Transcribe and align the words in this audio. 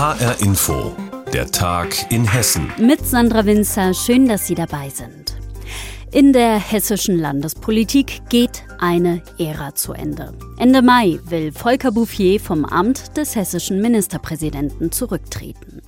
HR 0.00 0.40
Info, 0.40 0.96
der 1.30 1.50
Tag 1.50 2.10
in 2.10 2.24
Hessen. 2.24 2.72
Mit 2.78 3.04
Sandra 3.04 3.44
Winzer, 3.44 3.92
schön, 3.92 4.26
dass 4.26 4.46
Sie 4.46 4.54
dabei 4.54 4.88
sind. 4.88 5.36
In 6.10 6.32
der 6.32 6.58
hessischen 6.58 7.18
Landespolitik 7.18 8.22
geht 8.30 8.64
eine 8.78 9.20
Ära 9.36 9.74
zu 9.74 9.92
Ende. 9.92 10.32
Ende 10.56 10.80
Mai 10.80 11.20
will 11.24 11.52
Volker 11.52 11.92
Bouffier 11.92 12.40
vom 12.40 12.64
Amt 12.64 13.14
des 13.18 13.36
hessischen 13.36 13.82
Ministerpräsidenten 13.82 14.90
zurücktreten. 14.90 15.82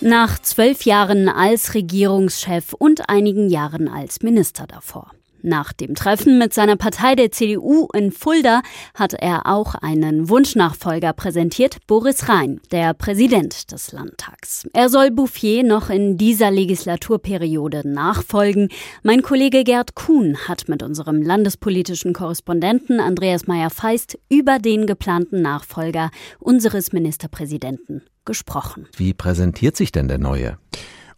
Nach 0.00 0.38
zwölf 0.38 0.86
Jahren 0.86 1.28
als 1.28 1.74
Regierungschef 1.74 2.72
und 2.72 3.10
einigen 3.10 3.50
Jahren 3.50 3.88
als 3.88 4.22
Minister 4.22 4.66
davor. 4.66 5.10
Nach 5.42 5.72
dem 5.72 5.94
Treffen 5.94 6.38
mit 6.38 6.52
seiner 6.52 6.76
Partei 6.76 7.14
der 7.14 7.30
CDU 7.30 7.88
in 7.94 8.10
Fulda 8.10 8.62
hat 8.94 9.14
er 9.14 9.46
auch 9.46 9.74
einen 9.76 10.28
Wunschnachfolger 10.28 11.12
präsentiert, 11.12 11.78
Boris 11.86 12.28
Rhein, 12.28 12.60
der 12.72 12.92
Präsident 12.94 13.70
des 13.70 13.92
Landtags. 13.92 14.66
Er 14.72 14.88
soll 14.88 15.10
Bouffier 15.10 15.62
noch 15.62 15.90
in 15.90 16.18
dieser 16.18 16.50
Legislaturperiode 16.50 17.88
nachfolgen. 17.88 18.68
Mein 19.02 19.22
Kollege 19.22 19.62
Gerd 19.62 19.94
Kuhn 19.94 20.36
hat 20.48 20.68
mit 20.68 20.82
unserem 20.82 21.22
landespolitischen 21.22 22.12
Korrespondenten 22.12 22.98
Andreas 22.98 23.46
Meyer-Feist 23.46 24.18
über 24.28 24.58
den 24.58 24.86
geplanten 24.86 25.40
Nachfolger 25.40 26.10
unseres 26.40 26.92
Ministerpräsidenten 26.92 28.02
gesprochen. 28.24 28.86
Wie 28.96 29.14
präsentiert 29.14 29.76
sich 29.76 29.92
denn 29.92 30.08
der 30.08 30.18
Neue? 30.18 30.58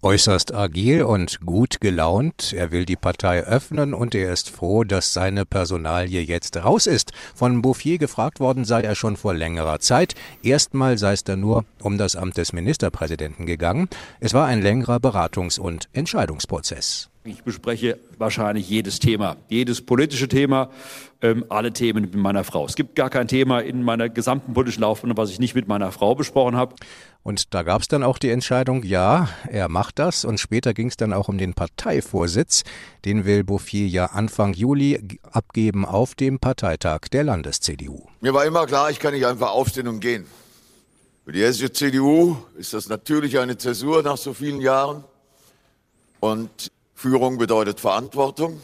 Äußerst 0.02 0.54
agil 0.54 1.02
und 1.02 1.40
gut 1.40 1.80
gelaunt. 1.80 2.52
Er 2.52 2.70
will 2.70 2.86
die 2.86 2.96
Partei 2.96 3.42
öffnen 3.42 3.92
und 3.92 4.14
er 4.14 4.32
ist 4.32 4.48
froh, 4.48 4.84
dass 4.84 5.12
seine 5.12 5.44
Personalie 5.44 6.22
jetzt 6.22 6.56
raus 6.56 6.86
ist. 6.86 7.12
Von 7.34 7.62
Bouffier 7.62 7.98
gefragt 7.98 8.40
worden 8.40 8.64
sei 8.64 8.80
er 8.82 8.94
schon 8.94 9.16
vor 9.16 9.34
längerer 9.34 9.78
Zeit. 9.80 10.14
Erstmal 10.42 10.96
sei 10.98 11.12
es 11.12 11.24
da 11.24 11.36
nur 11.36 11.64
um 11.82 11.98
das 11.98 12.16
Amt 12.16 12.36
des 12.36 12.52
Ministerpräsidenten 12.52 13.46
gegangen. 13.46 13.88
Es 14.20 14.32
war 14.32 14.46
ein 14.46 14.62
längerer 14.62 14.96
Beratungs- 14.96 15.60
und 15.60 15.88
Entscheidungsprozess. 15.92 17.10
Ich 17.22 17.42
bespreche 17.42 17.98
wahrscheinlich 18.16 18.70
jedes 18.70 18.98
Thema, 18.98 19.36
jedes 19.48 19.82
politische 19.82 20.26
Thema, 20.26 20.70
ähm, 21.20 21.44
alle 21.50 21.70
Themen 21.70 22.00
mit 22.00 22.14
meiner 22.14 22.44
Frau. 22.44 22.64
Es 22.64 22.76
gibt 22.76 22.96
gar 22.96 23.10
kein 23.10 23.28
Thema 23.28 23.60
in 23.60 23.82
meiner 23.82 24.08
gesamten 24.08 24.54
politischen 24.54 24.80
Laufbahn, 24.80 25.14
was 25.18 25.28
ich 25.28 25.38
nicht 25.38 25.54
mit 25.54 25.68
meiner 25.68 25.92
Frau 25.92 26.14
besprochen 26.14 26.56
habe. 26.56 26.76
Und 27.22 27.52
da 27.52 27.62
gab 27.62 27.82
es 27.82 27.88
dann 27.88 28.02
auch 28.02 28.16
die 28.16 28.30
Entscheidung, 28.30 28.84
ja, 28.84 29.28
er 29.46 29.68
macht 29.68 29.98
das. 29.98 30.24
Und 30.24 30.40
später 30.40 30.72
ging 30.72 30.88
es 30.88 30.96
dann 30.96 31.12
auch 31.12 31.28
um 31.28 31.36
den 31.36 31.52
Parteivorsitz. 31.52 32.62
Den 33.04 33.26
will 33.26 33.44
Bouffier 33.44 33.86
ja 33.86 34.06
Anfang 34.06 34.54
Juli 34.54 35.18
abgeben 35.30 35.84
auf 35.84 36.14
dem 36.14 36.38
Parteitag 36.38 37.00
der 37.12 37.24
Landes-CDU. 37.24 38.06
Mir 38.22 38.32
war 38.32 38.46
immer 38.46 38.64
klar, 38.64 38.90
ich 38.90 38.98
kann 38.98 39.12
nicht 39.12 39.26
einfach 39.26 39.50
aufstehen 39.50 39.88
und 39.88 40.00
gehen. 40.00 40.24
Für 41.26 41.32
die 41.32 41.42
hessische 41.42 41.70
CDU 41.70 42.38
ist 42.56 42.72
das 42.72 42.88
natürlich 42.88 43.38
eine 43.38 43.58
Zäsur 43.58 44.02
nach 44.02 44.16
so 44.16 44.32
vielen 44.32 44.62
Jahren. 44.62 45.04
Und 46.20 46.72
Führung 47.00 47.38
bedeutet 47.38 47.80
Verantwortung. 47.80 48.60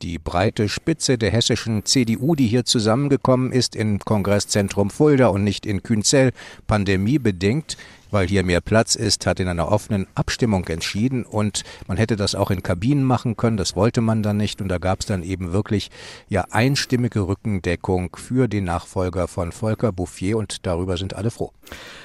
Die 0.00 0.18
breite 0.18 0.70
Spitze 0.70 1.18
der 1.18 1.30
hessischen 1.30 1.84
CDU, 1.84 2.34
die 2.34 2.46
hier 2.46 2.64
zusammengekommen 2.64 3.52
ist 3.52 3.76
im 3.76 3.98
Kongresszentrum 3.98 4.88
Fulda 4.88 5.26
und 5.26 5.44
nicht 5.44 5.66
in 5.66 5.82
Künzell, 5.82 6.32
pandemiebedingt, 6.66 7.76
weil 8.14 8.28
hier 8.28 8.44
mehr 8.44 8.62
Platz 8.62 8.94
ist, 8.94 9.26
hat 9.26 9.40
in 9.40 9.48
einer 9.48 9.70
offenen 9.70 10.06
Abstimmung 10.14 10.66
entschieden 10.68 11.24
und 11.24 11.64
man 11.86 11.98
hätte 11.98 12.16
das 12.16 12.34
auch 12.34 12.50
in 12.50 12.62
Kabinen 12.62 13.04
machen 13.04 13.36
können, 13.36 13.58
das 13.58 13.76
wollte 13.76 14.00
man 14.00 14.22
dann 14.22 14.38
nicht 14.38 14.62
und 14.62 14.68
da 14.68 14.78
gab 14.78 15.00
es 15.00 15.06
dann 15.06 15.22
eben 15.22 15.52
wirklich 15.52 15.90
ja 16.28 16.46
einstimmige 16.50 17.26
Rückendeckung 17.26 18.16
für 18.16 18.48
den 18.48 18.64
Nachfolger 18.64 19.28
von 19.28 19.52
Volker 19.52 19.92
Bouffier 19.92 20.38
und 20.38 20.64
darüber 20.64 20.96
sind 20.96 21.14
alle 21.14 21.30
froh. 21.30 21.52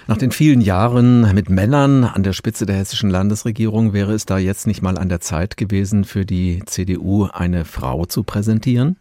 Nach 0.07 0.17
den 0.17 0.31
vielen 0.31 0.61
Jahren 0.61 1.33
mit 1.33 1.49
Männern 1.49 2.03
an 2.03 2.23
der 2.23 2.33
Spitze 2.33 2.65
der 2.65 2.77
hessischen 2.77 3.11
Landesregierung 3.11 3.93
wäre 3.93 4.13
es 4.13 4.25
da 4.25 4.39
jetzt 4.39 4.65
nicht 4.65 4.81
mal 4.81 4.97
an 4.97 5.09
der 5.09 5.21
Zeit 5.21 5.55
gewesen, 5.55 6.03
für 6.03 6.25
die 6.25 6.63
CDU 6.65 7.27
eine 7.31 7.63
Frau 7.63 8.05
zu 8.05 8.23
präsentieren? 8.23 8.97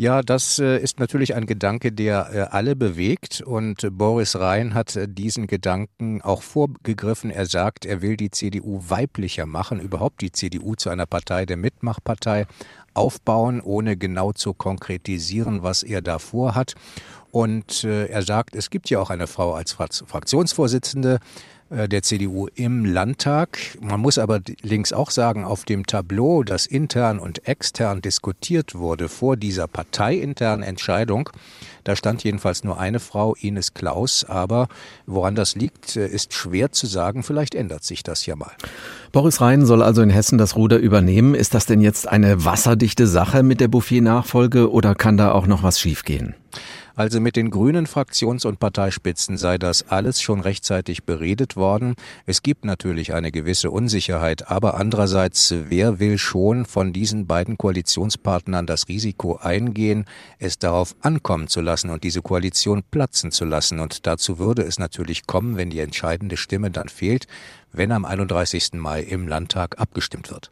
Ja, 0.00 0.22
das 0.22 0.58
äh, 0.58 0.78
ist 0.78 0.98
natürlich 0.98 1.34
ein 1.34 1.44
Gedanke, 1.44 1.92
der 1.92 2.30
äh, 2.32 2.38
alle 2.50 2.74
bewegt 2.74 3.42
und 3.42 3.86
Boris 3.98 4.34
Rhein 4.34 4.72
hat 4.72 4.96
äh, 4.96 5.06
diesen 5.06 5.46
Gedanken 5.46 6.22
auch 6.22 6.40
vorgegriffen. 6.40 7.30
Er 7.30 7.44
sagt, 7.44 7.84
er 7.84 8.00
will 8.00 8.16
die 8.16 8.30
CDU 8.30 8.82
weiblicher 8.88 9.44
machen, 9.44 9.78
überhaupt 9.78 10.22
die 10.22 10.32
CDU 10.32 10.74
zu 10.74 10.88
einer 10.88 11.04
Partei 11.04 11.44
der 11.44 11.58
Mitmachpartei 11.58 12.46
aufbauen, 12.94 13.60
ohne 13.60 13.98
genau 13.98 14.32
zu 14.32 14.54
konkretisieren, 14.54 15.62
was 15.62 15.82
er 15.82 16.00
da 16.00 16.18
vorhat. 16.18 16.76
Und 17.30 17.84
er 17.84 18.22
sagt, 18.22 18.56
es 18.56 18.70
gibt 18.70 18.90
ja 18.90 18.98
auch 18.98 19.10
eine 19.10 19.28
Frau 19.28 19.52
als 19.52 19.72
Fraktionsvorsitzende. 19.72 21.20
Äh, 21.70 21.88
der 21.88 22.02
CDU 22.02 22.48
im 22.54 22.84
Landtag. 22.84 23.58
Man 23.80 24.00
muss 24.00 24.18
aber 24.18 24.40
links 24.62 24.92
auch 24.92 25.10
sagen, 25.10 25.44
auf 25.44 25.64
dem 25.64 25.86
Tableau, 25.86 26.42
das 26.42 26.66
intern 26.66 27.18
und 27.18 27.46
extern 27.46 28.02
diskutiert 28.02 28.74
wurde 28.74 29.08
vor 29.08 29.36
dieser 29.36 29.68
parteiinternen 29.68 30.64
Entscheidung, 30.66 31.30
da 31.84 31.96
stand 31.96 32.24
jedenfalls 32.24 32.64
nur 32.64 32.78
eine 32.78 33.00
Frau, 33.00 33.34
Ines 33.40 33.72
Klaus. 33.72 34.24
Aber 34.24 34.68
woran 35.06 35.34
das 35.34 35.54
liegt, 35.54 35.96
äh, 35.96 36.06
ist 36.06 36.34
schwer 36.34 36.72
zu 36.72 36.86
sagen. 36.86 37.22
Vielleicht 37.22 37.54
ändert 37.54 37.84
sich 37.84 38.02
das 38.02 38.26
ja 38.26 38.36
mal. 38.36 38.52
Boris 39.12 39.40
Rhein 39.40 39.64
soll 39.64 39.82
also 39.82 40.02
in 40.02 40.10
Hessen 40.10 40.38
das 40.38 40.56
Ruder 40.56 40.78
übernehmen. 40.78 41.34
Ist 41.34 41.54
das 41.54 41.66
denn 41.66 41.80
jetzt 41.80 42.08
eine 42.08 42.44
wasserdichte 42.44 43.06
Sache 43.06 43.42
mit 43.42 43.60
der 43.60 43.68
Bouffier-Nachfolge 43.68 44.70
oder 44.70 44.94
kann 44.94 45.16
da 45.16 45.32
auch 45.32 45.46
noch 45.46 45.62
was 45.62 45.80
schiefgehen? 45.80 46.34
Also 46.94 47.20
mit 47.20 47.36
den 47.36 47.50
grünen 47.50 47.86
Fraktions- 47.86 48.46
und 48.46 48.58
Parteispitzen 48.58 49.36
sei 49.36 49.58
das 49.58 49.88
alles 49.88 50.20
schon 50.20 50.40
rechtzeitig 50.40 51.04
beredet 51.04 51.56
worden. 51.56 51.94
Es 52.26 52.42
gibt 52.42 52.64
natürlich 52.64 53.14
eine 53.14 53.30
gewisse 53.30 53.70
Unsicherheit, 53.70 54.50
aber 54.50 54.74
andererseits, 54.74 55.54
wer 55.68 55.98
will 55.98 56.18
schon 56.18 56.66
von 56.66 56.92
diesen 56.92 57.26
beiden 57.26 57.56
Koalitionspartnern 57.56 58.66
das 58.66 58.88
Risiko 58.88 59.36
eingehen, 59.36 60.04
es 60.38 60.58
darauf 60.58 60.94
ankommen 61.00 61.48
zu 61.48 61.60
lassen 61.60 61.90
und 61.90 62.04
diese 62.04 62.22
Koalition 62.22 62.82
platzen 62.90 63.30
zu 63.30 63.44
lassen? 63.44 63.80
Und 63.80 64.06
dazu 64.06 64.38
würde 64.38 64.62
es 64.62 64.78
natürlich 64.78 65.26
kommen, 65.26 65.56
wenn 65.56 65.70
die 65.70 65.80
entscheidende 65.80 66.36
Stimme 66.36 66.70
dann 66.70 66.88
fehlt, 66.88 67.26
wenn 67.72 67.92
am 67.92 68.04
31. 68.04 68.74
Mai 68.74 69.02
im 69.02 69.28
Landtag 69.28 69.78
abgestimmt 69.78 70.30
wird. 70.30 70.50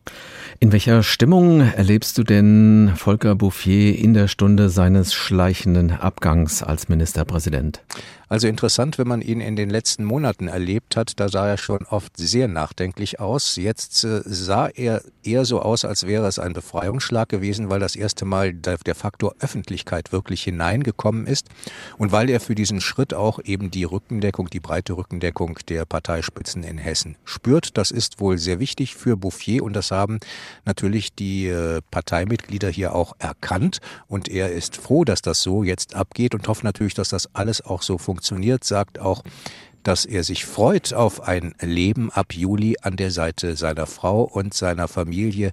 In 0.60 0.72
welcher 0.72 1.02
Stimmung 1.02 1.60
erlebst 1.60 2.18
du 2.18 2.24
denn 2.24 2.92
Volker 2.96 3.34
Bouffier 3.34 3.98
in 3.98 4.14
der 4.14 4.28
Stunde 4.28 4.68
seines 4.68 5.14
schleichenden 5.14 5.90
Abgangs 5.90 6.62
als 6.62 6.88
Ministerpräsident? 6.88 7.82
Also 8.30 8.46
interessant, 8.46 8.98
wenn 8.98 9.08
man 9.08 9.22
ihn 9.22 9.40
in 9.40 9.56
den 9.56 9.70
letzten 9.70 10.04
Monaten 10.04 10.48
erlebt 10.48 10.96
hat, 10.96 11.18
da 11.18 11.30
sah 11.30 11.48
er 11.48 11.56
schon 11.56 11.86
oft 11.86 12.14
sehr 12.18 12.46
nachdenklich 12.46 13.20
aus. 13.20 13.56
Jetzt 13.56 14.04
äh, 14.04 14.20
sah 14.24 14.68
er 14.68 15.02
eher 15.22 15.46
so 15.46 15.62
aus, 15.62 15.86
als 15.86 16.06
wäre 16.06 16.26
es 16.26 16.38
ein 16.38 16.52
Befreiungsschlag 16.52 17.30
gewesen, 17.30 17.70
weil 17.70 17.80
das 17.80 17.96
erste 17.96 18.26
Mal 18.26 18.52
der, 18.52 18.78
Faktor 18.94 19.34
Öffentlichkeit 19.38 20.12
wirklich 20.12 20.42
hineingekommen 20.42 21.26
ist 21.26 21.48
und 21.98 22.10
weil 22.12 22.28
er 22.30 22.40
für 22.40 22.54
diesen 22.54 22.80
Schritt 22.80 23.14
auch 23.14 23.38
eben 23.44 23.70
die 23.70 23.84
Rückendeckung, 23.84 24.50
die 24.50 24.60
breite 24.60 24.94
Rückendeckung 24.94 25.58
der 25.68 25.84
Parteispitzen 25.84 26.64
in 26.64 26.78
Hessen 26.78 27.16
spürt. 27.24 27.76
Das 27.78 27.90
ist 27.90 28.20
wohl 28.20 28.38
sehr 28.38 28.60
wichtig 28.60 28.94
für 28.94 29.16
Bouffier 29.16 29.62
und 29.62 29.74
das 29.74 29.90
haben 29.90 30.18
natürlich 30.64 31.14
die 31.14 31.46
äh, 31.48 31.80
Parteimitglieder 31.90 32.68
hier 32.68 32.94
auch 32.94 33.14
erkannt 33.18 33.78
und 34.06 34.28
er 34.28 34.52
ist 34.52 34.76
froh, 34.76 35.04
dass 35.04 35.22
das 35.22 35.42
so 35.42 35.62
jetzt 35.62 35.94
abgeht 35.94 36.34
und 36.34 36.46
hofft 36.48 36.64
natürlich, 36.64 36.94
dass 36.94 37.10
das 37.10 37.34
alles 37.34 37.64
auch 37.64 37.82
so 37.82 37.96
funktioniert 37.96 38.17
funktioniert, 38.18 38.64
sagt 38.64 38.98
auch, 38.98 39.22
dass 39.84 40.04
er 40.04 40.24
sich 40.24 40.44
freut 40.44 40.92
auf 40.92 41.22
ein 41.22 41.54
Leben 41.62 42.10
ab 42.10 42.34
Juli 42.34 42.76
an 42.82 42.96
der 42.96 43.12
Seite 43.12 43.54
seiner 43.54 43.86
Frau 43.86 44.22
und 44.22 44.52
seiner 44.52 44.88
Familie, 44.88 45.52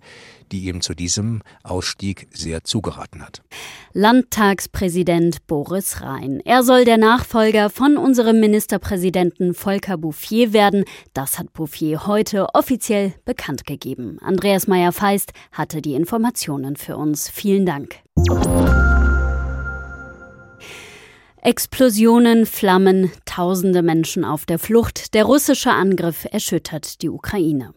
die 0.52 0.66
ihm 0.66 0.82
zu 0.82 0.96
diesem 0.96 1.42
Ausstieg 1.64 2.28
sehr 2.34 2.64
zugeraten 2.64 3.22
hat. 3.22 3.44
Landtagspräsident 3.94 5.46
Boris 5.46 6.02
Rhein. 6.02 6.42
Er 6.44 6.64
soll 6.64 6.86
der 6.86 6.98
Nachfolger 6.98 7.70
von 7.70 7.98
unserem 7.98 8.40
Ministerpräsidenten 8.40 9.54
Volker 9.54 9.98
Bouffier 9.98 10.52
werden. 10.52 10.86
Das 11.14 11.38
hat 11.38 11.54
Bouffier 11.54 12.08
heute 12.08 12.48
offiziell 12.56 13.14
bekannt 13.26 13.66
gegeben. 13.66 14.18
Andreas 14.22 14.68
Meyer-Feist 14.68 15.34
hatte 15.52 15.84
die 15.84 15.94
Informationen 15.94 16.76
für 16.76 16.98
uns. 16.98 17.30
Vielen 17.30 17.66
Dank. 17.68 18.02
Explosionen, 21.46 22.48
Flammen, 22.48 23.12
tausende 23.26 23.84
Menschen 23.84 24.26
auf 24.26 24.48
der 24.48 24.58
Flucht. 24.58 25.14
Der 25.14 25.26
russische 25.26 25.70
Angriff 25.70 26.26
erschüttert 26.32 27.04
die 27.04 27.10
Ukraine. 27.10 27.76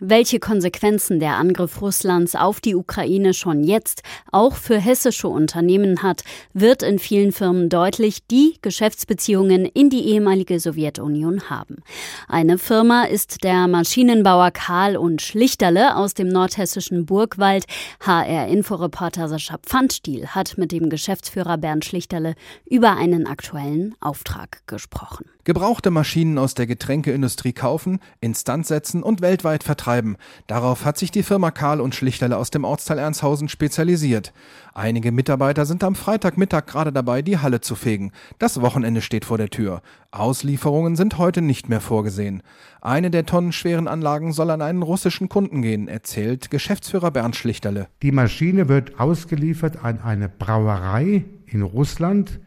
Welche 0.00 0.38
Konsequenzen 0.38 1.18
der 1.18 1.36
Angriff 1.38 1.82
Russlands 1.82 2.36
auf 2.36 2.60
die 2.60 2.76
Ukraine 2.76 3.34
schon 3.34 3.64
jetzt 3.64 4.02
auch 4.30 4.54
für 4.54 4.78
hessische 4.78 5.26
Unternehmen 5.26 6.04
hat, 6.04 6.22
wird 6.52 6.84
in 6.84 7.00
vielen 7.00 7.32
Firmen 7.32 7.68
deutlich, 7.68 8.24
die 8.30 8.58
Geschäftsbeziehungen 8.62 9.64
in 9.64 9.90
die 9.90 10.06
ehemalige 10.06 10.60
Sowjetunion 10.60 11.50
haben. 11.50 11.82
Eine 12.28 12.58
Firma 12.58 13.04
ist 13.04 13.42
der 13.42 13.66
Maschinenbauer 13.66 14.52
Karl 14.52 14.96
und 14.96 15.20
Schlichterle 15.20 15.96
aus 15.96 16.14
dem 16.14 16.28
nordhessischen 16.28 17.04
Burgwald. 17.04 17.64
HR-Inforeporter 18.00 19.28
Sascha 19.28 19.58
Pfandstiel 19.58 20.28
hat 20.28 20.58
mit 20.58 20.70
dem 20.70 20.90
Geschäftsführer 20.90 21.58
Bernd 21.58 21.84
Schlichterle 21.84 22.36
über 22.64 22.96
einen 22.96 23.26
aktuellen 23.26 23.96
Auftrag 24.00 24.62
gesprochen. 24.68 25.24
Gebrauchte 25.48 25.90
Maschinen 25.90 26.36
aus 26.36 26.52
der 26.52 26.66
Getränkeindustrie 26.66 27.54
kaufen, 27.54 28.00
instand 28.20 28.66
setzen 28.66 29.02
und 29.02 29.22
weltweit 29.22 29.64
vertreiben. 29.64 30.18
Darauf 30.46 30.84
hat 30.84 30.98
sich 30.98 31.10
die 31.10 31.22
Firma 31.22 31.50
Karl 31.50 31.80
und 31.80 31.94
Schlichterle 31.94 32.36
aus 32.36 32.50
dem 32.50 32.64
Ortsteil 32.64 32.98
Ernshausen 32.98 33.48
spezialisiert. 33.48 34.34
Einige 34.74 35.10
Mitarbeiter 35.10 35.64
sind 35.64 35.84
am 35.84 35.94
Freitagmittag 35.94 36.66
gerade 36.66 36.92
dabei, 36.92 37.22
die 37.22 37.38
Halle 37.38 37.62
zu 37.62 37.76
fegen. 37.76 38.12
Das 38.38 38.60
Wochenende 38.60 39.00
steht 39.00 39.24
vor 39.24 39.38
der 39.38 39.48
Tür. 39.48 39.80
Auslieferungen 40.10 40.96
sind 40.96 41.16
heute 41.16 41.40
nicht 41.40 41.70
mehr 41.70 41.80
vorgesehen. 41.80 42.42
Eine 42.82 43.10
der 43.10 43.24
tonnenschweren 43.24 43.88
Anlagen 43.88 44.34
soll 44.34 44.50
an 44.50 44.60
einen 44.60 44.82
russischen 44.82 45.30
Kunden 45.30 45.62
gehen, 45.62 45.88
erzählt 45.88 46.50
Geschäftsführer 46.50 47.10
Bernd 47.10 47.36
Schlichterle. 47.36 47.88
Die 48.02 48.12
Maschine 48.12 48.68
wird 48.68 49.00
ausgeliefert 49.00 49.82
an 49.82 50.02
eine 50.02 50.28
Brauerei 50.28 51.24
in 51.46 51.62
Russland. 51.62 52.38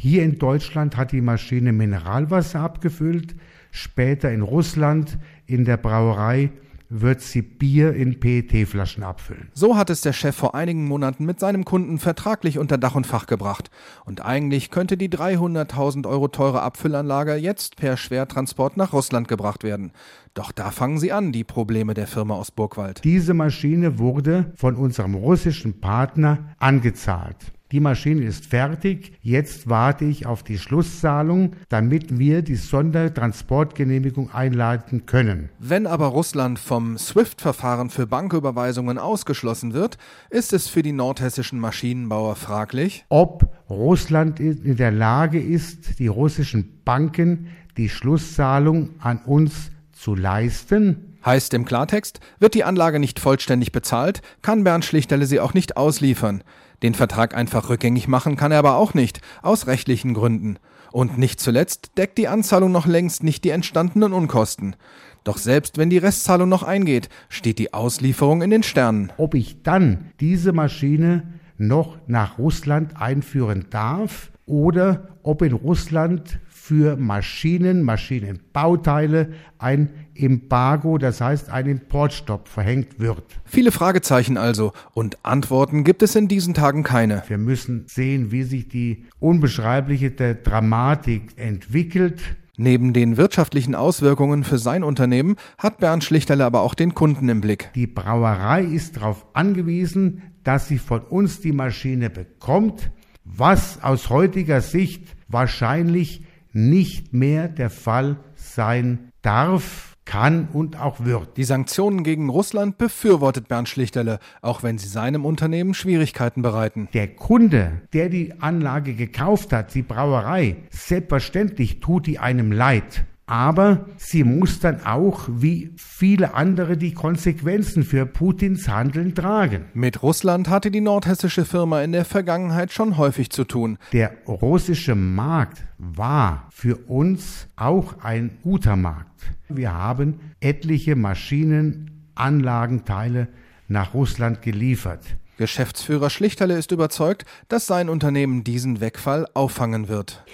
Hier 0.00 0.22
in 0.22 0.38
Deutschland 0.38 0.96
hat 0.96 1.10
die 1.10 1.20
Maschine 1.20 1.72
Mineralwasser 1.72 2.60
abgefüllt. 2.60 3.34
Später 3.72 4.30
in 4.30 4.42
Russland 4.42 5.18
in 5.46 5.64
der 5.64 5.76
Brauerei 5.76 6.52
wird 6.88 7.20
sie 7.20 7.42
Bier 7.42 7.92
in 7.94 8.20
PET-Flaschen 8.20 9.02
abfüllen. 9.02 9.48
So 9.54 9.76
hat 9.76 9.90
es 9.90 10.00
der 10.02 10.12
Chef 10.12 10.36
vor 10.36 10.54
einigen 10.54 10.86
Monaten 10.86 11.24
mit 11.26 11.40
seinem 11.40 11.64
Kunden 11.64 11.98
vertraglich 11.98 12.60
unter 12.60 12.78
Dach 12.78 12.94
und 12.94 13.08
Fach 13.08 13.26
gebracht. 13.26 13.72
Und 14.04 14.24
eigentlich 14.24 14.70
könnte 14.70 14.96
die 14.96 15.08
300.000 15.08 16.08
Euro 16.08 16.28
teure 16.28 16.62
Abfüllanlage 16.62 17.34
jetzt 17.34 17.74
per 17.74 17.96
Schwertransport 17.96 18.76
nach 18.76 18.92
Russland 18.92 19.26
gebracht 19.26 19.64
werden. 19.64 19.90
Doch 20.32 20.52
da 20.52 20.70
fangen 20.70 21.00
sie 21.00 21.10
an, 21.10 21.32
die 21.32 21.42
Probleme 21.42 21.94
der 21.94 22.06
Firma 22.06 22.34
aus 22.34 22.52
Burgwald. 22.52 23.02
Diese 23.02 23.34
Maschine 23.34 23.98
wurde 23.98 24.52
von 24.54 24.76
unserem 24.76 25.16
russischen 25.16 25.80
Partner 25.80 26.54
angezahlt. 26.60 27.52
Die 27.70 27.80
Maschine 27.80 28.24
ist 28.24 28.46
fertig. 28.46 29.12
Jetzt 29.20 29.68
warte 29.68 30.06
ich 30.06 30.24
auf 30.24 30.42
die 30.42 30.56
Schlusszahlung, 30.56 31.52
damit 31.68 32.18
wir 32.18 32.40
die 32.40 32.56
Sondertransportgenehmigung 32.56 34.30
einleiten 34.32 35.04
können. 35.04 35.50
Wenn 35.58 35.86
aber 35.86 36.06
Russland 36.06 36.58
vom 36.58 36.96
SWIFT-Verfahren 36.96 37.90
für 37.90 38.06
Banküberweisungen 38.06 38.96
ausgeschlossen 38.96 39.74
wird, 39.74 39.98
ist 40.30 40.54
es 40.54 40.68
für 40.68 40.80
die 40.82 40.92
nordhessischen 40.92 41.60
Maschinenbauer 41.60 42.36
fraglich, 42.36 43.04
ob 43.10 43.54
Russland 43.68 44.40
in 44.40 44.76
der 44.76 44.90
Lage 44.90 45.38
ist, 45.38 45.98
die 45.98 46.06
russischen 46.06 46.80
Banken 46.86 47.48
die 47.76 47.90
Schlusszahlung 47.90 48.94
an 48.98 49.18
uns 49.26 49.70
zu 49.92 50.14
leisten. 50.14 51.18
Heißt 51.24 51.52
im 51.52 51.66
Klartext, 51.66 52.20
wird 52.38 52.54
die 52.54 52.64
Anlage 52.64 52.98
nicht 52.98 53.20
vollständig 53.20 53.72
bezahlt, 53.72 54.22
kann 54.40 54.64
Bernd 54.64 54.86
Schlichterle 54.86 55.26
sie 55.26 55.40
auch 55.40 55.52
nicht 55.52 55.76
ausliefern. 55.76 56.42
Den 56.82 56.94
Vertrag 56.94 57.34
einfach 57.34 57.68
rückgängig 57.68 58.08
machen 58.08 58.36
kann 58.36 58.52
er 58.52 58.58
aber 58.58 58.76
auch 58.76 58.94
nicht, 58.94 59.20
aus 59.42 59.66
rechtlichen 59.66 60.14
Gründen. 60.14 60.58
Und 60.92 61.18
nicht 61.18 61.40
zuletzt 61.40 61.98
deckt 61.98 62.18
die 62.18 62.28
Anzahlung 62.28 62.72
noch 62.72 62.86
längst 62.86 63.22
nicht 63.22 63.44
die 63.44 63.50
entstandenen 63.50 64.12
Unkosten. 64.12 64.76
Doch 65.24 65.38
selbst 65.38 65.76
wenn 65.76 65.90
die 65.90 65.98
Restzahlung 65.98 66.48
noch 66.48 66.62
eingeht, 66.62 67.08
steht 67.28 67.58
die 67.58 67.74
Auslieferung 67.74 68.42
in 68.42 68.50
den 68.50 68.62
Sternen. 68.62 69.12
Ob 69.16 69.34
ich 69.34 69.62
dann 69.62 70.12
diese 70.20 70.52
Maschine 70.52 71.34
noch 71.58 71.98
nach 72.06 72.38
Russland 72.38 73.00
einführen 73.00 73.66
darf 73.70 74.30
oder 74.46 75.08
ob 75.22 75.42
in 75.42 75.52
Russland 75.52 76.38
für 76.68 76.96
Maschinen, 76.96 77.80
Maschinenbauteile 77.80 79.30
ein 79.56 79.88
Embargo, 80.14 80.98
das 80.98 81.22
heißt 81.22 81.48
ein 81.48 81.64
Importstopp 81.64 82.46
verhängt 82.46 83.00
wird. 83.00 83.24
Viele 83.46 83.72
Fragezeichen 83.72 84.36
also 84.36 84.74
und 84.92 85.16
Antworten 85.24 85.82
gibt 85.82 86.02
es 86.02 86.14
in 86.14 86.28
diesen 86.28 86.52
Tagen 86.52 86.82
keine. 86.82 87.22
Wir 87.26 87.38
müssen 87.38 87.84
sehen, 87.86 88.32
wie 88.32 88.42
sich 88.42 88.68
die 88.68 89.06
unbeschreibliche 89.18 90.10
Dramatik 90.10 91.32
entwickelt. 91.36 92.20
Neben 92.58 92.92
den 92.92 93.16
wirtschaftlichen 93.16 93.74
Auswirkungen 93.74 94.44
für 94.44 94.58
sein 94.58 94.84
Unternehmen 94.84 95.36
hat 95.56 95.78
Bernd 95.78 96.04
Schlichterle 96.04 96.44
aber 96.44 96.60
auch 96.60 96.74
den 96.74 96.94
Kunden 96.94 97.30
im 97.30 97.40
Blick. 97.40 97.70
Die 97.76 97.86
Brauerei 97.86 98.62
ist 98.62 98.98
darauf 98.98 99.24
angewiesen, 99.32 100.20
dass 100.44 100.68
sie 100.68 100.78
von 100.78 101.00
uns 101.00 101.40
die 101.40 101.52
Maschine 101.52 102.10
bekommt, 102.10 102.90
was 103.24 103.82
aus 103.82 104.10
heutiger 104.10 104.60
Sicht 104.60 105.16
wahrscheinlich 105.28 106.24
nicht 106.52 107.12
mehr 107.12 107.48
der 107.48 107.70
Fall 107.70 108.16
sein 108.34 109.12
darf, 109.22 109.96
kann 110.08 110.48
und 110.52 110.80
auch 110.80 111.04
wird. 111.04 111.36
Die 111.36 111.44
Sanktionen 111.44 112.02
gegen 112.02 112.30
Russland 112.30 112.78
befürwortet 112.78 113.46
Bernd 113.46 113.68
Schlichterle, 113.68 114.20
auch 114.40 114.62
wenn 114.62 114.78
sie 114.78 114.88
seinem 114.88 115.26
Unternehmen 115.26 115.74
Schwierigkeiten 115.74 116.40
bereiten. 116.40 116.88
Der 116.94 117.08
Kunde, 117.08 117.82
der 117.92 118.08
die 118.08 118.40
Anlage 118.40 118.94
gekauft 118.94 119.52
hat, 119.52 119.74
die 119.74 119.82
Brauerei, 119.82 120.56
selbstverständlich 120.70 121.80
tut 121.80 122.06
die 122.06 122.18
einem 122.18 122.52
leid. 122.52 123.04
Aber 123.28 123.84
sie 123.98 124.24
muss 124.24 124.58
dann 124.58 124.86
auch, 124.86 125.28
wie 125.28 125.70
viele 125.76 126.32
andere, 126.34 126.78
die 126.78 126.94
Konsequenzen 126.94 127.82
für 127.82 128.06
Putins 128.06 128.68
Handeln 128.68 129.14
tragen. 129.14 129.66
Mit 129.74 130.02
Russland 130.02 130.48
hatte 130.48 130.70
die 130.70 130.80
nordhessische 130.80 131.44
Firma 131.44 131.82
in 131.82 131.92
der 131.92 132.06
Vergangenheit 132.06 132.72
schon 132.72 132.96
häufig 132.96 133.28
zu 133.28 133.44
tun. 133.44 133.76
Der 133.92 134.12
russische 134.26 134.94
Markt 134.94 135.62
war 135.76 136.48
für 136.50 136.76
uns 136.76 137.48
auch 137.56 138.02
ein 138.02 138.38
guter 138.42 138.76
Markt. 138.76 139.30
Wir 139.50 139.74
haben 139.74 140.20
etliche 140.40 140.96
Maschinen, 140.96 142.08
Anlagenteile 142.14 143.28
nach 143.68 143.92
Russland 143.92 144.40
geliefert. 144.40 145.04
Geschäftsführer 145.36 146.08
Schlichterle 146.08 146.56
ist 146.56 146.72
überzeugt, 146.72 147.26
dass 147.48 147.66
sein 147.66 147.90
Unternehmen 147.90 148.42
diesen 148.42 148.80
Wegfall 148.80 149.26
auffangen 149.34 149.88
wird. 149.88 150.24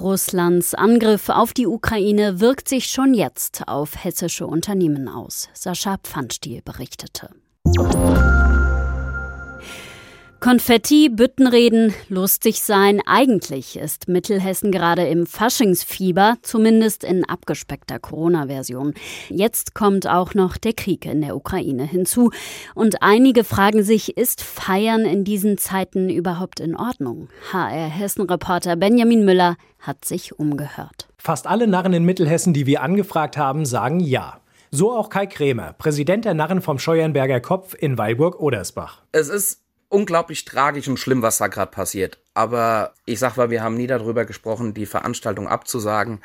Russlands 0.00 0.74
Angriff 0.74 1.28
auf 1.28 1.52
die 1.52 1.66
Ukraine 1.66 2.40
wirkt 2.40 2.68
sich 2.68 2.86
schon 2.86 3.14
jetzt 3.14 3.66
auf 3.66 4.04
hessische 4.04 4.46
Unternehmen 4.46 5.08
aus. 5.08 5.48
Sascha 5.54 5.98
Pfannstiel 6.02 6.62
berichtete. 6.62 7.30
Konfetti, 10.40 11.08
Büttenreden, 11.08 11.92
lustig 12.08 12.62
sein. 12.62 13.00
Eigentlich 13.06 13.76
ist 13.76 14.06
Mittelhessen 14.06 14.70
gerade 14.70 15.04
im 15.08 15.26
Faschingsfieber, 15.26 16.36
zumindest 16.42 17.02
in 17.02 17.24
abgespeckter 17.24 17.98
Corona-Version. 17.98 18.94
Jetzt 19.30 19.74
kommt 19.74 20.06
auch 20.06 20.34
noch 20.34 20.56
der 20.56 20.74
Krieg 20.74 21.06
in 21.06 21.22
der 21.22 21.34
Ukraine 21.34 21.84
hinzu. 21.84 22.30
Und 22.76 23.02
einige 23.02 23.42
fragen 23.42 23.82
sich, 23.82 24.16
ist 24.16 24.40
Feiern 24.40 25.04
in 25.04 25.24
diesen 25.24 25.58
Zeiten 25.58 26.08
überhaupt 26.08 26.60
in 26.60 26.76
Ordnung? 26.76 27.28
HR 27.52 27.88
Hessen-Reporter 27.88 28.76
Benjamin 28.76 29.24
Müller 29.24 29.56
hat 29.80 30.04
sich 30.04 30.38
umgehört. 30.38 31.08
Fast 31.16 31.48
alle 31.48 31.66
Narren 31.66 31.94
in 31.94 32.04
Mittelhessen, 32.04 32.54
die 32.54 32.66
wir 32.66 32.82
angefragt 32.82 33.36
haben, 33.36 33.66
sagen 33.66 33.98
ja. 33.98 34.40
So 34.70 34.92
auch 34.92 35.08
Kai 35.08 35.26
Krämer, 35.26 35.72
Präsident 35.72 36.26
der 36.26 36.34
Narren 36.34 36.62
vom 36.62 36.78
Scheuernberger 36.78 37.40
Kopf 37.40 37.74
in 37.74 37.98
Weilburg-Odersbach. 37.98 39.02
Es 39.10 39.28
ist 39.30 39.62
unglaublich 39.88 40.44
tragisch 40.44 40.88
und 40.88 40.98
schlimm, 40.98 41.22
was 41.22 41.38
da 41.38 41.46
gerade 41.46 41.70
passiert. 41.70 42.18
Aber 42.34 42.92
ich 43.04 43.18
sag 43.18 43.36
mal, 43.36 43.50
wir 43.50 43.62
haben 43.62 43.76
nie 43.76 43.86
darüber 43.86 44.24
gesprochen, 44.24 44.74
die 44.74 44.86
Veranstaltung 44.86 45.48
abzusagen. 45.48 46.20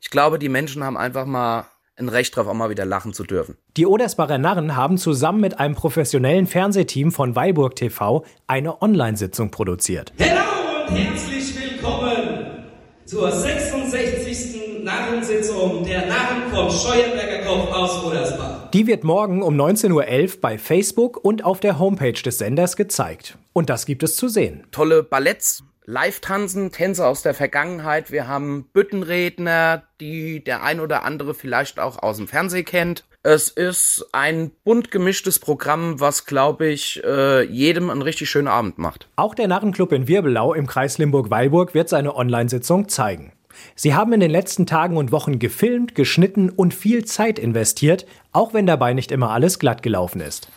Ich 0.00 0.10
glaube, 0.10 0.38
die 0.38 0.48
Menschen 0.48 0.84
haben 0.84 0.96
einfach 0.96 1.26
mal 1.26 1.66
ein 1.96 2.08
Recht 2.08 2.36
drauf, 2.36 2.46
auch 2.46 2.54
mal 2.54 2.70
wieder 2.70 2.84
lachen 2.84 3.14
zu 3.14 3.24
dürfen. 3.24 3.56
Die 3.76 3.86
Odersbacher 3.86 4.38
Narren 4.38 4.76
haben 4.76 4.98
zusammen 4.98 5.40
mit 5.40 5.58
einem 5.58 5.74
professionellen 5.74 6.46
Fernsehteam 6.46 7.10
von 7.10 7.34
Weilburg 7.34 7.74
TV 7.74 8.24
eine 8.46 8.82
Online-Sitzung 8.82 9.50
produziert. 9.50 10.12
Hallo 10.20 10.88
und 10.88 10.94
herzlich 10.94 11.54
willkommen 11.58 12.64
zur 13.06 13.32
66. 13.32 14.65
Narrensitzung 14.86 15.84
der 15.84 16.06
Narren 16.06 16.48
vom 16.48 16.70
Scheuenberger 16.70 17.44
Kopf 17.44 17.72
aus 17.72 18.04
Odersbach. 18.04 18.70
Die 18.70 18.86
wird 18.86 19.02
morgen 19.02 19.42
um 19.42 19.60
19.11 19.60 19.90
Uhr 20.36 20.40
bei 20.40 20.58
Facebook 20.58 21.24
und 21.24 21.44
auf 21.44 21.58
der 21.58 21.80
Homepage 21.80 22.12
des 22.12 22.38
Senders 22.38 22.76
gezeigt. 22.76 23.36
Und 23.52 23.68
das 23.68 23.84
gibt 23.84 24.04
es 24.04 24.14
zu 24.14 24.28
sehen. 24.28 24.62
Tolle 24.70 25.02
Balletts, 25.02 25.64
Live-Tanzen, 25.86 26.70
Tänze 26.70 27.04
aus 27.04 27.22
der 27.22 27.34
Vergangenheit. 27.34 28.12
Wir 28.12 28.28
haben 28.28 28.68
Büttenredner, 28.72 29.82
die 30.00 30.44
der 30.44 30.62
ein 30.62 30.78
oder 30.78 31.04
andere 31.04 31.34
vielleicht 31.34 31.80
auch 31.80 32.00
aus 32.00 32.18
dem 32.18 32.28
Fernsehen 32.28 32.64
kennt. 32.64 33.04
Es 33.24 33.48
ist 33.48 34.06
ein 34.12 34.52
bunt 34.62 34.92
gemischtes 34.92 35.40
Programm, 35.40 35.98
was, 35.98 36.26
glaube 36.26 36.68
ich, 36.68 37.02
äh, 37.02 37.42
jedem 37.42 37.90
einen 37.90 38.02
richtig 38.02 38.30
schönen 38.30 38.46
Abend 38.46 38.78
macht. 38.78 39.08
Auch 39.16 39.34
der 39.34 39.48
Narrenclub 39.48 39.90
in 39.90 40.06
Wirbelau 40.06 40.54
im 40.54 40.68
Kreis 40.68 40.98
Limburg-Weilburg 40.98 41.74
wird 41.74 41.88
seine 41.88 42.14
Online-Sitzung 42.14 42.88
zeigen. 42.88 43.32
Sie 43.74 43.94
haben 43.94 44.12
in 44.12 44.20
den 44.20 44.30
letzten 44.30 44.66
Tagen 44.66 44.96
und 44.96 45.12
Wochen 45.12 45.38
gefilmt, 45.38 45.94
geschnitten 45.94 46.50
und 46.50 46.74
viel 46.74 47.04
Zeit 47.04 47.38
investiert, 47.38 48.06
auch 48.32 48.54
wenn 48.54 48.66
dabei 48.66 48.92
nicht 48.92 49.12
immer 49.12 49.30
alles 49.30 49.58
glatt 49.58 49.82
gelaufen 49.82 50.20
ist. 50.20 50.48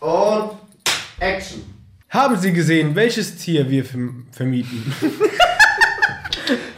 Und 0.00 0.50
Action. 1.20 1.62
Haben 2.08 2.36
Sie 2.36 2.52
gesehen, 2.52 2.94
welches 2.94 3.36
Tier 3.36 3.70
wir 3.70 3.84
vermieten? 4.32 4.92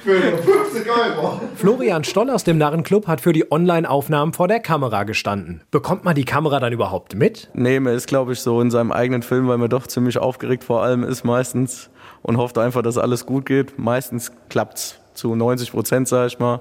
für 0.03 0.21
50 0.21 0.91
Euro. 0.91 1.41
Florian 1.57 2.05
Stoll 2.05 2.31
aus 2.31 2.45
dem 2.45 2.59
Narrenclub 2.59 3.07
hat 3.07 3.21
für 3.21 3.33
die 3.33 3.51
Online-Aufnahmen 3.51 4.33
vor 4.33 4.49
der 4.49 4.61
Kamera 4.61 5.05
gestanden. 5.05 5.63
Bekommt 5.71 6.05
man 6.05 6.15
die 6.15 6.25
Kamera 6.25 6.61
dann 6.61 6.73
überhaupt 6.73 7.15
mit? 7.15 7.51
Nee, 7.55 7.81
man 7.81 7.95
ist, 7.95 8.07
glaube 8.07 8.33
ich, 8.33 8.41
so 8.41 8.61
in 8.61 8.71
seinem 8.71 8.93
eigenen 8.93 9.23
Film, 9.23 9.49
weil 9.49 9.59
man 9.59 9.71
doch 9.71 9.87
ziemlich 9.87 10.19
aufgeregt 10.19 10.65
vor 10.65 10.83
allem 10.83 11.05
ist 11.05 11.25
meistens 11.25 11.91
und 12.23 12.37
hofft 12.37 12.59
einfach, 12.59 12.83
dass 12.83 12.99
alles 12.99 13.27
gut 13.27 13.47
geht. 13.47 13.79
Meistens 13.79 14.33
klappt's 14.49 14.99
zu 15.15 15.35
90 15.35 15.73
Prozent, 15.73 16.09
sage 16.09 16.27
ich 16.29 16.39
mal. 16.39 16.61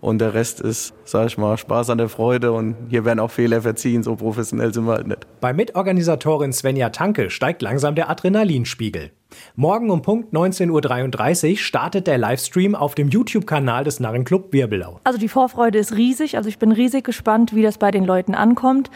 Und 0.00 0.18
der 0.18 0.34
Rest 0.34 0.60
ist, 0.60 0.94
sag 1.04 1.26
ich 1.26 1.38
mal, 1.38 1.56
Spaß 1.58 1.90
an 1.90 1.98
der 1.98 2.08
Freude 2.08 2.52
und 2.52 2.74
hier 2.88 3.04
werden 3.04 3.20
auch 3.20 3.30
Fehler 3.30 3.62
verziehen, 3.62 4.02
so 4.02 4.16
professionell 4.16 4.72
sind 4.72 4.86
wir 4.86 4.94
halt 4.94 5.06
nicht. 5.06 5.26
Bei 5.40 5.52
Mitorganisatorin 5.52 6.52
Svenja 6.52 6.90
Tanke 6.90 7.30
steigt 7.30 7.62
langsam 7.62 7.94
der 7.94 8.08
Adrenalinspiegel. 8.08 9.10
Morgen 9.54 9.90
um 9.90 10.02
Punkt 10.02 10.34
19.33 10.34 11.50
Uhr 11.50 11.56
startet 11.58 12.06
der 12.06 12.18
Livestream 12.18 12.74
auf 12.74 12.94
dem 12.94 13.08
YouTube-Kanal 13.08 13.84
des 13.84 14.00
Narrenclub 14.00 14.52
Wirbelau. 14.52 15.00
Also 15.04 15.18
die 15.18 15.28
Vorfreude 15.28 15.78
ist 15.78 15.94
riesig, 15.96 16.36
also 16.36 16.48
ich 16.48 16.58
bin 16.58 16.72
riesig 16.72 17.04
gespannt, 17.04 17.54
wie 17.54 17.62
das 17.62 17.78
bei 17.78 17.90
den 17.90 18.04
Leuten 18.04 18.34
ankommt. 18.34 18.90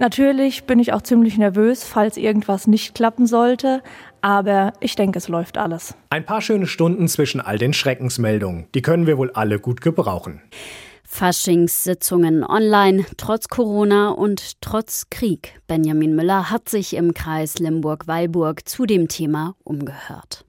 Natürlich 0.00 0.64
bin 0.64 0.78
ich 0.78 0.94
auch 0.94 1.02
ziemlich 1.02 1.36
nervös, 1.36 1.84
falls 1.84 2.16
irgendwas 2.16 2.66
nicht 2.66 2.94
klappen 2.94 3.26
sollte, 3.26 3.82
aber 4.22 4.72
ich 4.80 4.96
denke, 4.96 5.18
es 5.18 5.28
läuft 5.28 5.58
alles. 5.58 5.94
Ein 6.08 6.24
paar 6.24 6.40
schöne 6.40 6.66
Stunden 6.66 7.06
zwischen 7.06 7.42
all 7.42 7.58
den 7.58 7.74
Schreckensmeldungen, 7.74 8.66
die 8.74 8.80
können 8.80 9.06
wir 9.06 9.18
wohl 9.18 9.30
alle 9.32 9.58
gut 9.58 9.82
gebrauchen. 9.82 10.40
Faschingssitzungen 11.04 12.44
online, 12.44 13.04
trotz 13.18 13.48
Corona 13.48 14.08
und 14.08 14.62
trotz 14.62 15.10
Krieg. 15.10 15.60
Benjamin 15.66 16.16
Müller 16.16 16.48
hat 16.48 16.70
sich 16.70 16.96
im 16.96 17.12
Kreis 17.12 17.58
Limburg-Weilburg 17.58 18.66
zu 18.66 18.86
dem 18.86 19.06
Thema 19.06 19.54
umgehört. 19.64 20.46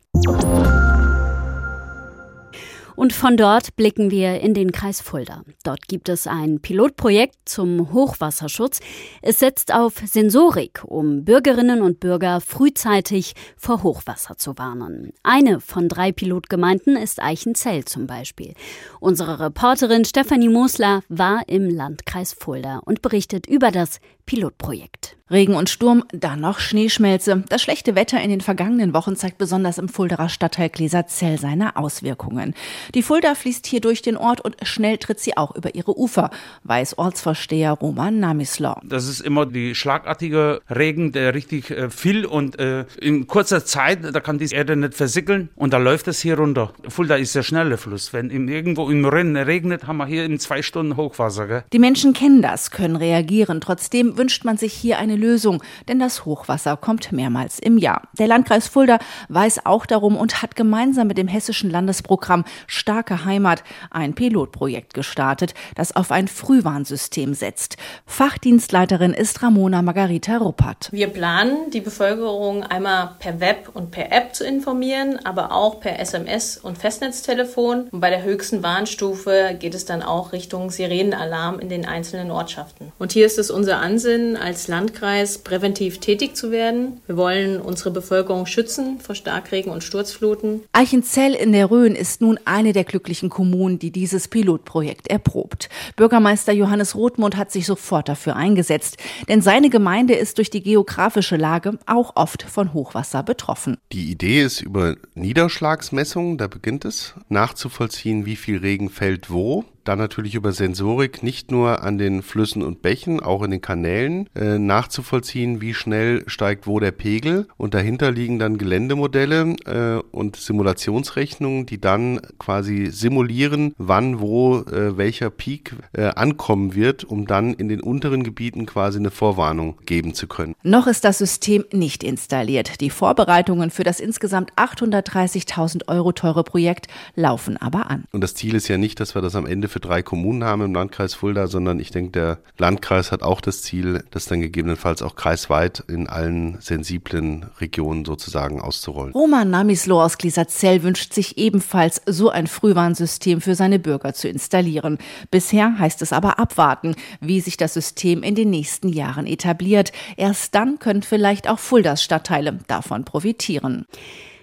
Und 2.95 3.13
von 3.13 3.37
dort 3.37 3.75
blicken 3.75 4.11
wir 4.11 4.41
in 4.41 4.53
den 4.53 4.71
Kreis 4.71 5.01
Fulda. 5.01 5.43
Dort 5.63 5.87
gibt 5.87 6.09
es 6.09 6.27
ein 6.27 6.59
Pilotprojekt 6.59 7.35
zum 7.45 7.91
Hochwasserschutz. 7.93 8.79
Es 9.21 9.39
setzt 9.39 9.73
auf 9.73 10.01
Sensorik, 10.05 10.83
um 10.85 11.23
Bürgerinnen 11.23 11.81
und 11.81 11.99
Bürger 11.99 12.41
frühzeitig 12.41 13.33
vor 13.57 13.83
Hochwasser 13.83 14.37
zu 14.37 14.57
warnen. 14.57 15.13
Eine 15.23 15.59
von 15.59 15.87
drei 15.87 16.11
Pilotgemeinden 16.11 16.95
ist 16.97 17.21
Eichenzell 17.21 17.85
zum 17.85 18.07
Beispiel. 18.07 18.53
Unsere 18.99 19.39
Reporterin 19.39 20.05
Stefanie 20.05 20.49
Mosler 20.49 21.01
war 21.09 21.43
im 21.47 21.69
Landkreis 21.69 22.33
Fulda 22.33 22.81
und 22.85 23.01
berichtet 23.01 23.47
über 23.47 23.71
das 23.71 23.99
Pilotprojekt. 24.31 25.17
Regen 25.31 25.55
und 25.55 25.69
Sturm, 25.69 26.03
dann 26.11 26.41
noch 26.41 26.59
Schneeschmelze. 26.59 27.43
Das 27.47 27.61
schlechte 27.61 27.95
Wetter 27.95 28.21
in 28.21 28.29
den 28.29 28.41
vergangenen 28.41 28.93
Wochen 28.93 29.15
zeigt 29.15 29.37
besonders 29.37 29.77
im 29.77 29.87
Fulderer 29.87 30.27
Stadtteil 30.27 30.69
Gläserzell 30.69 31.39
seine 31.39 31.77
Auswirkungen. 31.77 32.53
Die 32.93 33.01
Fulda 33.01 33.33
fließt 33.33 33.65
hier 33.65 33.79
durch 33.79 34.01
den 34.01 34.17
Ort 34.17 34.41
und 34.41 34.57
schnell 34.63 34.97
tritt 34.97 35.21
sie 35.21 35.37
auch 35.37 35.55
über 35.55 35.73
ihre 35.73 35.97
Ufer, 35.97 36.31
weiß 36.65 36.97
Ortsvorsteher 36.97 37.71
Roman 37.71 38.19
Namislau. 38.19 38.81
Das 38.83 39.07
ist 39.07 39.21
immer 39.21 39.45
die 39.45 39.73
schlagartige 39.73 40.61
Regen, 40.69 41.13
der 41.13 41.33
richtig 41.33 41.71
äh, 41.71 41.89
viel 41.89 42.25
und 42.25 42.59
äh, 42.59 42.85
in 42.99 43.25
kurzer 43.25 43.63
Zeit, 43.63 43.99
da 44.13 44.19
kann 44.19 44.37
die 44.37 44.53
Erde 44.53 44.75
nicht 44.75 44.95
versickeln 44.95 45.49
und 45.55 45.71
da 45.71 45.77
läuft 45.77 46.09
es 46.09 46.19
hier 46.19 46.37
runter. 46.37 46.73
Fulda 46.89 47.15
ist 47.15 47.35
der 47.35 47.43
schnelle 47.43 47.77
Fluss. 47.77 48.11
Wenn 48.11 48.31
im, 48.31 48.49
irgendwo 48.49 48.89
im 48.89 49.05
Rennen 49.05 49.37
regnet, 49.37 49.87
haben 49.87 49.97
wir 49.97 50.07
hier 50.07 50.25
in 50.25 50.39
zwei 50.39 50.61
Stunden 50.61 50.97
Hochwasser. 50.97 51.47
Gell? 51.47 51.63
Die 51.71 51.79
Menschen 51.79 52.11
kennen 52.11 52.41
das, 52.41 52.71
können 52.71 52.97
reagieren. 52.97 53.61
Trotzdem 53.61 54.17
wünscht 54.21 54.45
man 54.45 54.55
sich 54.55 54.73
hier 54.73 54.99
eine 54.99 55.15
Lösung, 55.15 55.63
denn 55.87 55.97
das 55.97 56.25
Hochwasser 56.25 56.77
kommt 56.77 57.11
mehrmals 57.11 57.57
im 57.57 57.79
Jahr. 57.79 58.03
Der 58.19 58.27
Landkreis 58.27 58.67
Fulda 58.67 58.99
weiß 59.29 59.65
auch 59.65 59.87
darum 59.87 60.15
und 60.15 60.43
hat 60.43 60.55
gemeinsam 60.55 61.07
mit 61.07 61.17
dem 61.17 61.27
hessischen 61.27 61.71
Landesprogramm 61.71 62.45
Starke 62.67 63.25
Heimat 63.25 63.63
ein 63.89 64.13
Pilotprojekt 64.13 64.93
gestartet, 64.93 65.55
das 65.73 65.95
auf 65.95 66.11
ein 66.11 66.27
Frühwarnsystem 66.27 67.33
setzt. 67.33 67.77
Fachdienstleiterin 68.05 69.15
ist 69.15 69.41
Ramona 69.41 69.81
Margarita 69.81 70.37
Ruppert. 70.37 70.89
Wir 70.91 71.07
planen, 71.07 71.71
die 71.71 71.81
Bevölkerung 71.81 72.63
einmal 72.63 73.15
per 73.17 73.39
Web 73.39 73.69
und 73.73 73.89
per 73.89 74.11
App 74.11 74.35
zu 74.35 74.45
informieren, 74.45 75.17
aber 75.23 75.51
auch 75.51 75.79
per 75.79 75.99
SMS 75.99 76.59
und 76.59 76.77
Festnetztelefon. 76.77 77.87
Und 77.89 78.01
bei 78.01 78.11
der 78.11 78.21
höchsten 78.21 78.61
Warnstufe 78.61 79.55
geht 79.57 79.73
es 79.73 79.85
dann 79.85 80.03
auch 80.03 80.31
Richtung 80.31 80.69
Sirenenalarm 80.69 81.57
in 81.57 81.69
den 81.69 81.87
einzelnen 81.87 82.29
Ortschaften. 82.29 82.91
Und 82.99 83.13
hier 83.13 83.25
ist 83.25 83.39
es 83.39 83.49
unser 83.49 83.79
Ansinnen, 84.01 84.35
als 84.35 84.67
Landkreis 84.67 85.37
präventiv 85.37 85.99
tätig 85.99 86.35
zu 86.35 86.49
werden. 86.49 87.01
Wir 87.05 87.17
wollen 87.17 87.61
unsere 87.61 87.91
Bevölkerung 87.91 88.47
schützen 88.47 88.99
vor 88.99 89.13
Starkregen 89.13 89.71
und 89.71 89.83
Sturzfluten. 89.83 90.61
Eichenzell 90.73 91.35
in 91.35 91.51
der 91.51 91.69
Rhön 91.69 91.93
ist 91.93 92.19
nun 92.19 92.39
eine 92.45 92.73
der 92.73 92.83
glücklichen 92.83 93.29
Kommunen, 93.29 93.77
die 93.77 93.91
dieses 93.91 94.27
Pilotprojekt 94.27 95.07
erprobt. 95.07 95.69
Bürgermeister 95.97 96.51
Johannes 96.51 96.95
Rothmund 96.95 97.37
hat 97.37 97.51
sich 97.51 97.67
sofort 97.67 98.09
dafür 98.09 98.35
eingesetzt, 98.35 98.97
denn 99.29 99.43
seine 99.43 99.69
Gemeinde 99.69 100.15
ist 100.15 100.39
durch 100.39 100.49
die 100.49 100.63
geografische 100.63 101.37
Lage 101.37 101.77
auch 101.85 102.15
oft 102.15 102.41
von 102.41 102.73
Hochwasser 102.73 103.21
betroffen. 103.21 103.77
Die 103.91 104.09
Idee 104.09 104.41
ist 104.41 104.61
über 104.61 104.95
Niederschlagsmessungen, 105.13 106.39
da 106.39 106.47
beginnt 106.47 106.85
es, 106.85 107.13
nachzuvollziehen, 107.29 108.25
wie 108.25 108.35
viel 108.35 108.57
Regen 108.57 108.89
fällt 108.89 109.29
wo 109.29 109.63
dann 109.83 109.99
natürlich 109.99 110.35
über 110.35 110.51
Sensorik 110.51 111.23
nicht 111.23 111.51
nur 111.51 111.83
an 111.83 111.97
den 111.97 112.21
Flüssen 112.21 112.61
und 112.63 112.81
Bächen, 112.81 113.19
auch 113.19 113.43
in 113.43 113.51
den 113.51 113.61
Kanälen 113.61 114.29
äh, 114.35 114.57
nachzuvollziehen, 114.59 115.61
wie 115.61 115.73
schnell 115.73 116.23
steigt 116.27 116.67
wo 116.67 116.79
der 116.79 116.91
Pegel. 116.91 117.47
Und 117.57 117.73
dahinter 117.73 118.11
liegen 118.11 118.39
dann 118.39 118.57
Geländemodelle 118.57 119.55
äh, 119.65 120.01
und 120.11 120.35
Simulationsrechnungen, 120.35 121.65
die 121.65 121.81
dann 121.81 122.19
quasi 122.37 122.87
simulieren, 122.91 123.73
wann 123.77 124.19
wo 124.19 124.59
äh, 124.59 124.97
welcher 124.97 125.29
Peak 125.29 125.75
äh, 125.93 126.03
ankommen 126.03 126.75
wird, 126.75 127.03
um 127.03 127.25
dann 127.25 127.53
in 127.53 127.69
den 127.69 127.81
unteren 127.81 128.23
Gebieten 128.23 128.65
quasi 128.65 128.99
eine 128.99 129.11
Vorwarnung 129.11 129.77
geben 129.85 130.13
zu 130.13 130.27
können. 130.27 130.55
Noch 130.63 130.87
ist 130.87 131.03
das 131.03 131.17
System 131.17 131.65
nicht 131.71 132.03
installiert. 132.03 132.81
Die 132.81 132.89
Vorbereitungen 132.89 133.71
für 133.71 133.83
das 133.83 133.99
insgesamt 133.99 134.53
830.000 134.53 135.87
Euro 135.87 136.11
teure 136.11 136.43
Projekt 136.43 136.87
laufen 137.15 137.57
aber 137.57 137.89
an. 137.89 138.05
Und 138.11 138.21
das 138.21 138.35
Ziel 138.35 138.55
ist 138.55 138.67
ja 138.67 138.77
nicht, 138.77 138.99
dass 138.99 139.15
wir 139.15 139.21
das 139.21 139.35
am 139.35 139.45
Ende 139.45 139.67
für 139.71 139.79
drei 139.79 140.03
Kommunen 140.03 140.43
haben 140.43 140.61
im 140.61 140.73
Landkreis 140.73 141.13
Fulda, 141.13 141.47
sondern 141.47 141.79
ich 141.79 141.91
denke, 141.91 142.11
der 142.11 142.37
Landkreis 142.57 143.11
hat 143.11 143.23
auch 143.23 143.41
das 143.41 143.61
Ziel, 143.61 144.03
das 144.11 144.25
dann 144.25 144.41
gegebenenfalls 144.41 145.01
auch 145.01 145.15
kreisweit 145.15 145.83
in 145.87 146.07
allen 146.07 146.59
sensiblen 146.59 147.45
Regionen 147.59 148.05
sozusagen 148.05 148.61
auszurollen. 148.61 149.13
Roman 149.13 149.49
Namislo 149.49 150.03
aus 150.03 150.17
Glisazell 150.17 150.83
wünscht 150.83 151.13
sich 151.13 151.37
ebenfalls 151.37 152.01
so 152.05 152.29
ein 152.29 152.47
Frühwarnsystem 152.47 153.41
für 153.41 153.55
seine 153.55 153.79
Bürger 153.79 154.13
zu 154.13 154.27
installieren. 154.27 154.97
Bisher 155.31 155.79
heißt 155.79 156.01
es 156.01 156.13
aber 156.13 156.37
abwarten, 156.37 156.95
wie 157.19 157.39
sich 157.39 157.57
das 157.57 157.73
System 157.73 158.23
in 158.23 158.35
den 158.35 158.49
nächsten 158.49 158.89
Jahren 158.89 159.25
etabliert. 159.25 159.91
Erst 160.17 160.53
dann 160.55 160.79
können 160.79 161.03
vielleicht 161.03 161.49
auch 161.49 161.59
Fuldas 161.59 162.03
Stadtteile 162.03 162.59
davon 162.67 163.05
profitieren. 163.05 163.85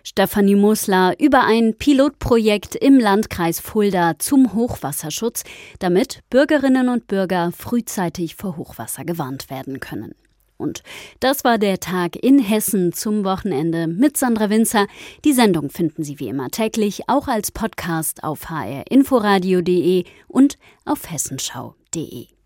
Stefanie 0.03 0.55
Musler 0.55 1.15
über 1.19 1.45
ein 1.45 1.77
Pilotprojekt 1.77 2.75
im 2.75 2.99
Landkreis 2.99 3.61
Fulda 3.61 4.19
zum 4.19 4.55
Hochwasserschutz, 4.55 5.45
damit 5.79 6.21
Bürgerinnen 6.31 6.89
und 6.89 7.07
Bürger 7.07 7.53
frühzeitig 7.57 8.37
vor 8.37 8.57
Hochwasser 8.57 9.05
gewarnt 9.05 9.51
werden 9.51 9.81
können. 9.81 10.15
Und 10.59 10.83
das 11.21 11.45
war 11.45 11.57
der 11.57 11.79
Tag 11.79 12.17
in 12.17 12.41
Hessen 12.41 12.93
zum 12.93 13.25
Wochenende 13.25 13.87
mit 13.87 14.17
Sandra 14.17 14.51
Winzer. 14.51 14.87
Die 15.25 15.33
Sendung 15.33 15.71
finden 15.71 16.03
Sie 16.03 16.19
wie 16.19 16.29
immer 16.29 16.51
täglich 16.51 17.09
auch 17.09 17.29
als 17.29 17.53
Podcast 17.53 18.25
auf 18.25 18.51
hrinforadio.de 18.51 20.05
und 20.27 20.59
auf 20.85 21.11
hessenschau.de. 21.11 22.38